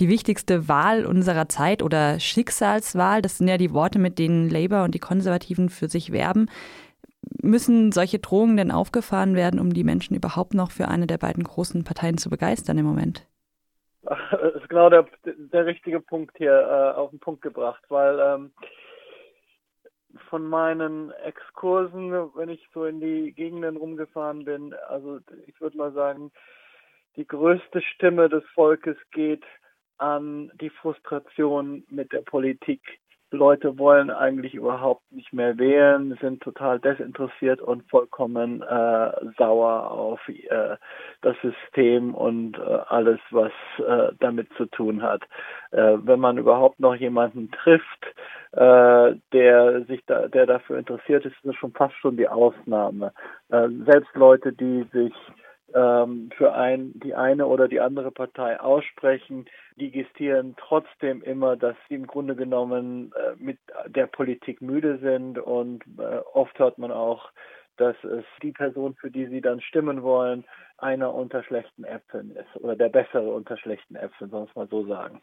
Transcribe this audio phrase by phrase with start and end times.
[0.00, 3.22] die wichtigste Wahl unserer Zeit oder Schicksalswahl.
[3.22, 6.50] Das sind ja die Worte, mit denen Labour und die Konservativen für sich werben.
[7.42, 11.44] Müssen solche Drohungen denn aufgefahren werden, um die Menschen überhaupt noch für eine der beiden
[11.44, 13.26] großen Parteien zu begeistern im Moment?
[14.02, 18.52] Das ist genau der, der richtige Punkt hier äh, auf den Punkt gebracht, weil ähm,
[20.30, 25.92] von meinen Exkursen, wenn ich so in die Gegenden rumgefahren bin, also ich würde mal
[25.92, 26.30] sagen,
[27.16, 29.44] die größte Stimme des Volkes geht
[29.98, 32.80] an die Frustration mit der Politik.
[33.30, 40.20] Leute wollen eigentlich überhaupt nicht mehr wählen, sind total desinteressiert und vollkommen äh, sauer auf
[40.28, 40.76] äh,
[41.20, 43.52] das System und äh, alles, was
[43.86, 45.24] äh, damit zu tun hat.
[45.72, 48.06] Äh, wenn man überhaupt noch jemanden trifft,
[48.52, 53.12] äh, der sich da, der dafür interessiert ist, ist das schon fast schon die Ausnahme.
[53.50, 55.12] Selbst Leute, die sich
[55.74, 61.76] ähm, für ein, die eine oder die andere Partei aussprechen, die gestieren trotzdem immer, dass
[61.88, 66.90] sie im Grunde genommen äh, mit der Politik müde sind und äh, oft hört man
[66.92, 67.30] auch,
[67.76, 70.44] dass es die Person, für die sie dann stimmen wollen,
[70.78, 74.68] einer unter schlechten Äpfeln ist oder der bessere unter schlechten Äpfeln, soll man es mal
[74.68, 75.20] so sagen.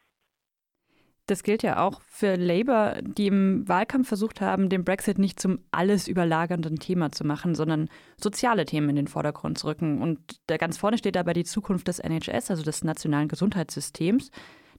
[1.28, 5.60] Das gilt ja auch für Labour, die im Wahlkampf versucht haben, den Brexit nicht zum
[5.72, 10.04] alles überlagernden Thema zu machen, sondern soziale Themen in den Vordergrund zu rücken.
[10.04, 14.30] Und da ganz vorne steht dabei die Zukunft des NHS, also des nationalen Gesundheitssystems.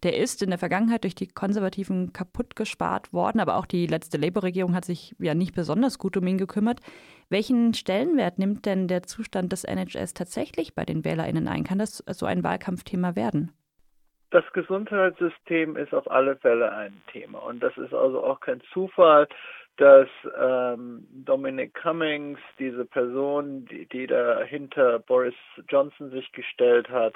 [0.04, 4.18] Der ist in der Vergangenheit durch die Konservativen kaputt gespart worden, aber auch die letzte
[4.18, 6.80] Labour-Regierung hat sich ja nicht besonders gut um ihn gekümmert.
[7.28, 11.64] Welchen Stellenwert nimmt denn der Zustand des NHS tatsächlich bei den WählerInnen ein?
[11.64, 13.50] Kann das so ein Wahlkampfthema werden?
[14.30, 17.38] Das Gesundheitssystem ist auf alle Fälle ein Thema.
[17.38, 19.28] Und das ist also auch kein Zufall,
[19.76, 25.34] dass ähm, Dominic Cummings, diese Person, die, die da hinter Boris
[25.68, 27.14] Johnson sich gestellt hat,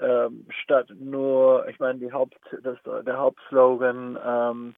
[0.00, 4.74] ähm, statt nur, ich meine, die Haupt, das, der Hauptslogan ähm,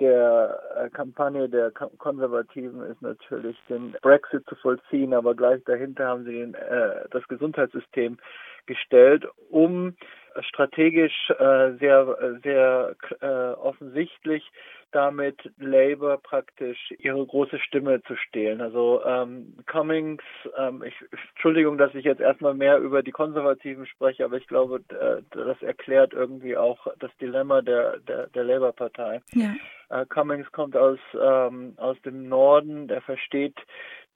[0.00, 6.24] der äh, Kampagne der Konservativen ist natürlich den Brexit zu vollziehen, aber gleich dahinter haben
[6.24, 8.18] sie den, äh, das Gesundheitssystem
[8.66, 9.94] gestellt, um
[10.40, 13.26] strategisch äh, sehr, sehr äh,
[13.58, 14.50] offensichtlich
[14.94, 18.60] damit Labour praktisch ihre große Stimme zu stehlen.
[18.60, 20.22] Also ähm, Cummings,
[20.56, 20.94] ähm, ich,
[21.30, 24.82] Entschuldigung, dass ich jetzt erstmal mehr über die Konservativen spreche, aber ich glaube,
[25.32, 29.20] das erklärt irgendwie auch das Dilemma der, der, der Labour-Partei.
[29.32, 29.54] Ja.
[29.88, 33.56] Äh, Cummings kommt aus, ähm, aus dem Norden, der versteht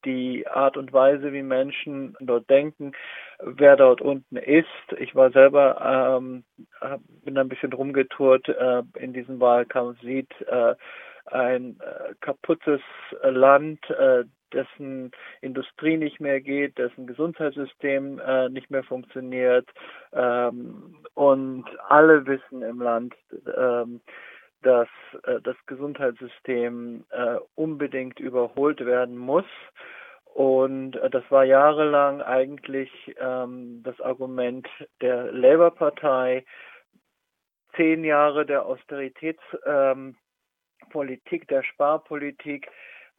[0.05, 2.93] die Art und Weise, wie Menschen dort denken,
[3.41, 4.67] wer dort unten ist.
[4.99, 6.45] Ich war selber, ähm,
[7.25, 10.75] bin ein bisschen rumgetourt äh, in diesem Wahlkampf, sieht äh,
[11.27, 12.81] ein äh, kaputtes
[13.23, 15.11] Land, äh, dessen
[15.41, 19.69] Industrie nicht mehr geht, dessen Gesundheitssystem äh, nicht mehr funktioniert.
[20.13, 23.15] Ähm, und alle wissen im Land,
[23.57, 24.01] ähm,
[24.63, 24.89] dass
[25.25, 29.47] äh, das Gesundheitssystem äh, unbedingt überholt werden muss.
[30.25, 34.69] Und äh, das war jahrelang eigentlich ähm, das Argument
[35.01, 36.45] der Labour-Partei.
[37.77, 42.69] Zehn Jahre der Austeritätspolitik, ähm, der Sparpolitik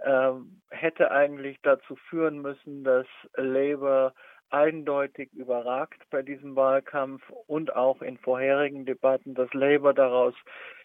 [0.04, 4.14] ähm, hätte eigentlich dazu führen müssen, dass Labour
[4.50, 10.34] eindeutig überragt bei diesem Wahlkampf und auch in vorherigen Debatten, dass Labour daraus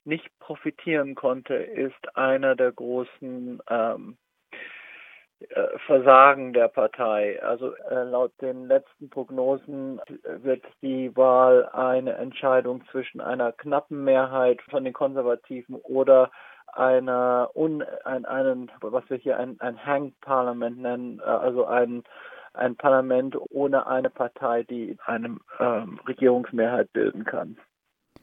[0.05, 4.17] nicht profitieren konnte, ist einer der großen ähm,
[5.49, 7.43] äh, Versagen der Partei.
[7.43, 14.61] Also äh, laut den letzten Prognosen wird die Wahl eine Entscheidung zwischen einer knappen Mehrheit
[14.71, 16.31] von den Konservativen oder
[16.73, 22.05] einer un, ein, einen, was wir hier ein, ein Hang-Parlament nennen, äh, also ein
[22.55, 27.57] ein Parlament ohne eine Partei, die eine ähm, Regierungsmehrheit bilden kann.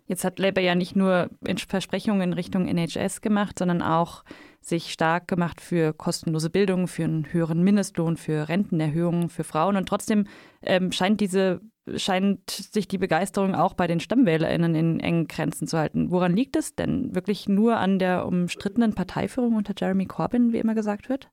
[0.07, 1.29] Jetzt hat Labour ja nicht nur
[1.69, 4.23] Versprechungen in Richtung NHS gemacht, sondern auch
[4.59, 9.77] sich stark gemacht für kostenlose Bildung, für einen höheren Mindestlohn, für Rentenerhöhungen für Frauen.
[9.77, 10.27] Und trotzdem
[10.61, 11.61] ähm, scheint diese
[11.95, 16.11] scheint sich die Begeisterung auch bei den StammwählerInnen in engen Grenzen zu halten.
[16.11, 17.15] Woran liegt es denn?
[17.15, 21.31] Wirklich nur an der umstrittenen Parteiführung unter Jeremy Corbyn, wie immer gesagt wird?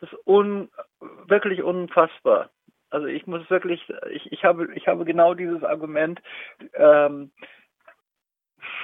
[0.00, 0.70] Es ist un,
[1.26, 2.50] wirklich unfassbar.
[2.90, 6.22] Also ich muss wirklich, ich, ich habe, ich habe genau dieses Argument
[6.74, 7.30] ähm,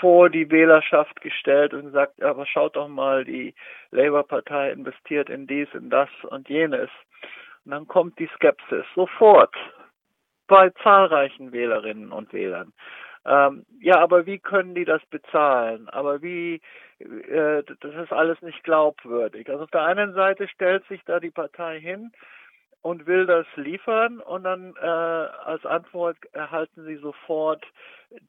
[0.01, 3.55] vor die Wählerschaft gestellt und gesagt, ja, aber schaut doch mal, die
[3.91, 6.91] Labour-Partei investiert in dies, in das und jenes.
[7.65, 9.55] Und dann kommt die Skepsis sofort
[10.47, 12.73] bei zahlreichen Wählerinnen und Wählern.
[13.25, 15.89] Ähm, ja, aber wie können die das bezahlen?
[15.89, 16.61] Aber wie,
[17.01, 19.49] äh, das ist alles nicht glaubwürdig.
[19.49, 22.13] Also auf der einen Seite stellt sich da die Partei hin
[22.85, 27.65] und will das liefern und dann äh, als Antwort erhalten sie sofort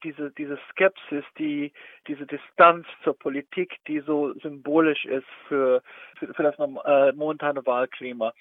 [0.03, 1.73] diese diese Skepsis, die
[2.07, 5.83] diese Distanz zur Politik, die so symbolisch ist für
[6.17, 8.33] für, für das äh, momentane Wahlklima.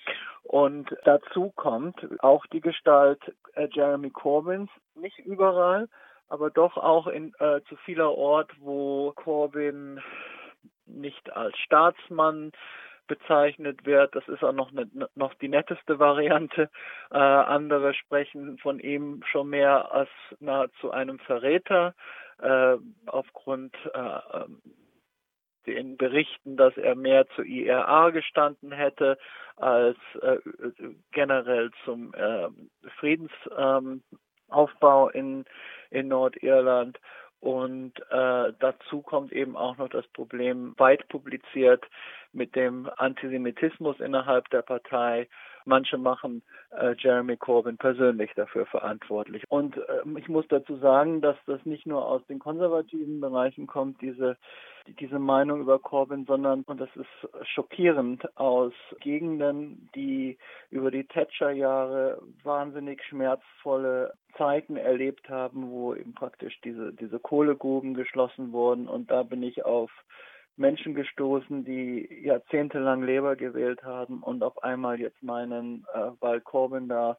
[0.44, 3.20] Und dazu kommt auch die Gestalt
[3.54, 5.88] äh, Jeremy Corbyns, nicht überall,
[6.28, 10.00] aber doch auch in äh, zu vieler Ort, wo Corbyn
[10.86, 12.52] nicht als Staatsmann
[13.06, 14.14] bezeichnet wird.
[14.14, 16.70] Das ist auch noch, ne, noch die netteste Variante.
[17.10, 20.08] Äh, andere sprechen von ihm schon mehr als
[20.40, 21.94] nahezu einem Verräter
[22.40, 22.76] äh,
[23.06, 24.44] aufgrund äh,
[25.66, 29.18] den Berichten, dass er mehr zur IRA gestanden hätte
[29.56, 30.38] als äh,
[31.12, 32.48] generell zum äh,
[32.98, 35.44] Friedensaufbau ähm, in,
[35.94, 36.98] in Nordirland.
[37.40, 41.84] Und äh, dazu kommt eben auch noch das Problem, weit publiziert
[42.32, 45.28] mit dem Antisemitismus innerhalb der Partei.
[45.64, 49.44] Manche machen äh, Jeremy Corbyn persönlich dafür verantwortlich.
[49.48, 54.00] Und äh, ich muss dazu sagen, dass das nicht nur aus den konservativen Bereichen kommt,
[54.00, 54.36] diese
[54.86, 60.36] diese Meinung über Corbyn, sondern, und das ist schockierend, aus Gegenden, die
[60.70, 68.52] über die Thatcher-Jahre wahnsinnig schmerzvolle Zeiten erlebt haben, wo eben praktisch diese, diese Kohlegruben geschlossen
[68.52, 68.88] wurden.
[68.88, 69.90] Und da bin ich auf
[70.56, 76.88] Menschen gestoßen, die jahrzehntelang Labour gewählt haben und auf einmal jetzt meinen, äh, weil Corbyn
[76.88, 77.16] da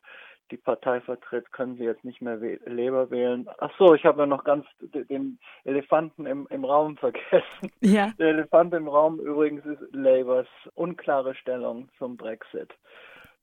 [0.52, 3.48] die Partei vertritt, können sie jetzt nicht mehr Labour wählen.
[3.60, 7.72] Ach so, ich habe ja noch ganz den Elefanten im, im Raum vergessen.
[7.82, 8.12] Ja.
[8.20, 12.70] Der Elefant im Raum übrigens ist Labours unklare Stellung zum Brexit.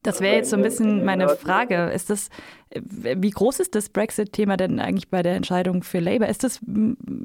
[0.03, 1.91] Das wäre jetzt so ein bisschen meine Frage.
[1.91, 2.29] Ist das,
[2.75, 6.29] wie groß ist das Brexit-Thema denn eigentlich bei der Entscheidung für Labour?
[6.29, 6.61] Ist, das,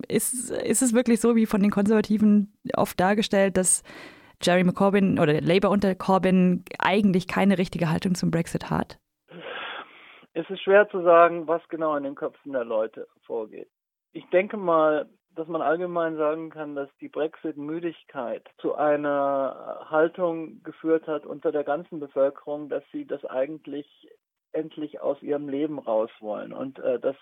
[0.08, 3.84] ist, ist es wirklich so, wie von den Konservativen oft dargestellt, dass
[4.44, 9.00] Jeremy Corbyn oder Labour unter Corbyn eigentlich keine richtige Haltung zum Brexit hat?
[10.34, 13.70] Es ist schwer zu sagen, was genau in den Köpfen der Leute vorgeht.
[14.14, 21.08] Ich denke mal, dass man allgemein sagen kann, dass die Brexit-Müdigkeit zu einer Haltung geführt
[21.08, 24.10] hat unter der ganzen Bevölkerung, dass sie das eigentlich
[24.52, 27.16] endlich aus ihrem Leben raus wollen und äh, dass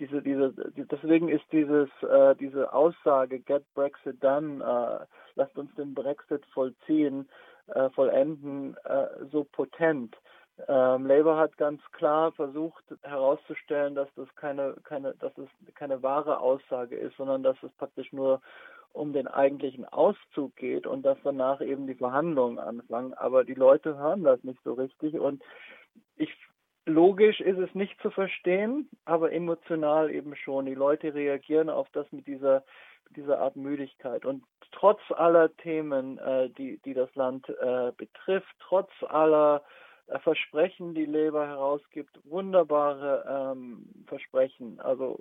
[0.00, 5.06] diese diese deswegen ist dieses äh, diese Aussage Get Brexit done, äh,
[5.36, 7.28] lasst uns den Brexit vollziehen,
[7.68, 10.16] äh, vollenden, äh, so potent.
[10.68, 16.38] Ähm, Labour hat ganz klar versucht herauszustellen, dass das keine, keine, dass es keine wahre
[16.40, 18.40] Aussage ist, sondern dass es praktisch nur
[18.92, 23.14] um den eigentlichen Auszug geht und dass danach eben die Verhandlungen anfangen.
[23.14, 25.42] Aber die Leute hören das nicht so richtig und
[26.16, 26.30] ich
[26.86, 30.66] logisch ist es nicht zu verstehen, aber emotional eben schon.
[30.66, 32.62] Die Leute reagieren auf das mit dieser
[33.10, 34.24] dieser Art Müdigkeit.
[34.24, 39.62] Und trotz aller Themen, äh, die, die das Land äh, betrifft, trotz aller
[40.22, 44.80] Versprechen, die Labour herausgibt, wunderbare ähm, Versprechen.
[44.80, 45.20] Also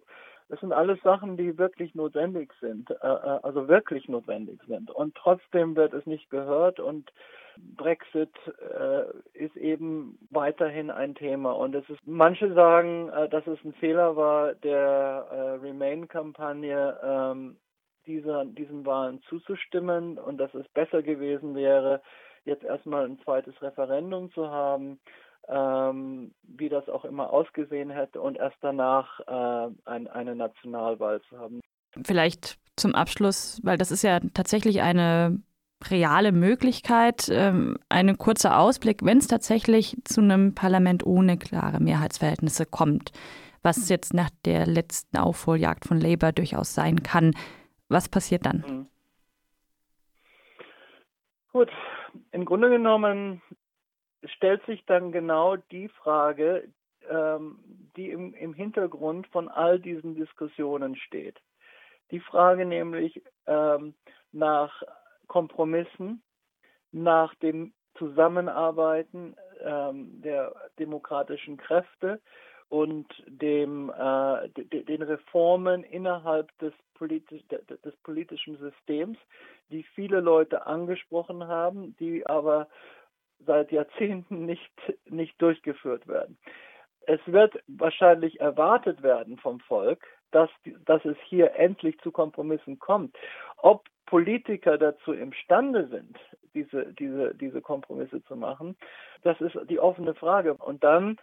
[0.50, 4.92] das sind alles Sachen, die wirklich notwendig sind, äh, äh, also wirklich notwendig sind.
[4.92, 7.12] Und trotzdem wird es nicht gehört und
[7.76, 8.34] Brexit
[8.78, 9.04] äh,
[9.34, 11.52] ist eben weiterhin ein Thema.
[11.52, 17.58] Und es ist, manche sagen, äh, dass es ein Fehler war, der äh, Remain-Kampagne ähm,
[18.06, 22.02] diesen Wahlen zuzustimmen und dass es besser gewesen wäre,
[22.46, 25.00] jetzt erstmal ein zweites Referendum zu haben,
[25.48, 31.38] ähm, wie das auch immer ausgesehen hätte und erst danach äh, ein, eine Nationalwahl zu
[31.38, 31.60] haben.
[32.04, 35.40] Vielleicht zum Abschluss, weil das ist ja tatsächlich eine
[35.90, 42.66] reale Möglichkeit, ähm, ein kurzer Ausblick, wenn es tatsächlich zu einem Parlament ohne klare Mehrheitsverhältnisse
[42.66, 43.12] kommt,
[43.62, 47.34] was jetzt nach der letzten Aufholjagd von Labour durchaus sein kann.
[47.90, 48.64] Was passiert dann?
[48.68, 48.88] Mhm.
[51.52, 51.70] Gut,
[52.32, 53.42] im Grunde genommen
[54.26, 56.70] stellt sich dann genau die Frage,
[57.10, 57.60] ähm,
[57.96, 61.40] die im, im Hintergrund von all diesen Diskussionen steht.
[62.12, 63.94] Die Frage nämlich ähm,
[64.32, 64.84] nach
[65.28, 66.22] Kompromissen,
[66.92, 72.22] nach dem Zusammenarbeiten ähm, der demokratischen Kräfte
[72.74, 79.20] und dem, äh, den Reformen innerhalb des, politi des politischen Systems,
[79.70, 82.68] die viele Leute angesprochen haben, die aber
[83.46, 84.74] seit Jahrzehnten nicht,
[85.06, 86.40] nicht durchgeführt werden.
[87.06, 90.50] Es wird wahrscheinlich erwartet werden vom Volk, dass,
[90.86, 93.16] dass es hier endlich zu Kompromissen kommt.
[93.58, 96.18] Ob Politiker dazu imstande sind,
[96.56, 98.76] diese, diese, diese Kompromisse zu machen,
[99.22, 100.56] das ist die offene Frage.
[100.56, 101.18] Und dann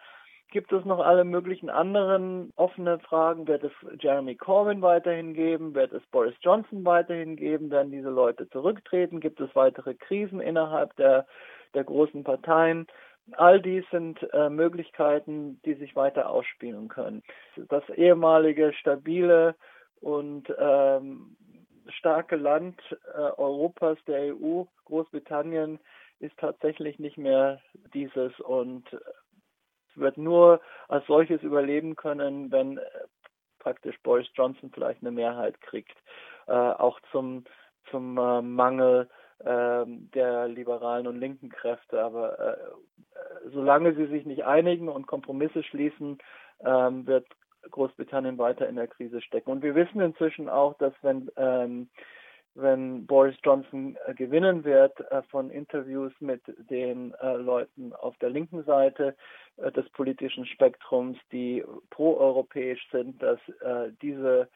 [0.51, 3.47] gibt es noch alle möglichen anderen offene Fragen.
[3.47, 5.75] Wird es Jeremy Corbyn weiterhin geben?
[5.75, 7.71] Wird es Boris Johnson weiterhin geben?
[7.71, 9.21] Werden diese Leute zurücktreten?
[9.21, 11.27] Gibt es weitere Krisen innerhalb der,
[11.75, 12.87] der großen Parteien?
[13.33, 17.23] All dies sind äh, Möglichkeiten, die sich weiter ausspielen können.
[17.69, 19.55] Das ehemalige, stabile
[20.01, 21.37] und ähm,
[21.89, 22.81] starke Land
[23.15, 25.79] äh, Europas, der EU, Großbritannien,
[26.19, 27.61] ist tatsächlich nicht mehr
[27.95, 28.85] dieses und
[29.95, 32.83] wird nur als solches überleben können, wenn äh,
[33.59, 35.97] praktisch Boris Johnson vielleicht eine Mehrheit kriegt.
[36.47, 37.45] Äh, auch zum,
[37.91, 39.09] zum äh, Mangel
[39.41, 42.03] äh, der liberalen und linken Kräfte.
[42.03, 42.57] Aber äh,
[43.53, 46.19] solange sie sich nicht einigen und Kompromisse schließen,
[46.65, 47.27] ähm, wird
[47.71, 49.51] Großbritannien weiter in der Krise stecken.
[49.51, 51.89] Und wir wissen inzwischen auch, dass wenn ähm,
[52.55, 58.31] wenn Boris Johnson äh, gewinnen wird äh, von Interviews mit den äh, Leuten auf der
[58.31, 59.17] linken Seite
[59.77, 63.39] des politischen Spektrums, die proeuropäisch sind, dass
[64.01, 64.49] diese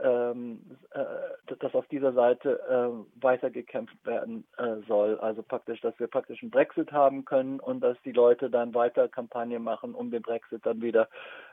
[0.00, 0.60] ähm,
[0.92, 4.46] äh, dass auf dieser Seite weitergekämpft werden
[4.86, 5.18] soll.
[5.18, 9.08] Also praktisch, dass wir praktisch einen Brexit haben können und dass die Leute dann weiter
[9.08, 11.08] Kampagne machen, um den Brexit dann wieder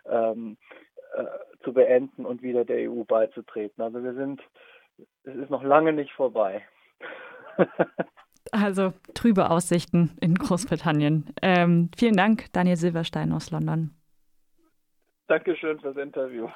[0.05, 0.57] ähm,
[1.63, 3.83] zu beenden und wieder der EU beizutreten.
[3.83, 4.41] Also wir sind
[5.23, 6.63] es ist noch lange nicht vorbei.
[8.51, 11.33] also trübe Aussichten in Großbritannien.
[11.41, 13.91] Ähm, vielen Dank, Daniel Silverstein aus London.
[15.27, 16.47] Dankeschön fürs Interview.